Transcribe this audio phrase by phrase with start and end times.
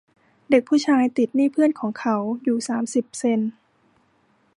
[0.49, 3.51] เด็กผู้ชายติดหนี้เพื่อนของเขาอยู่สามสิบเซ็นต์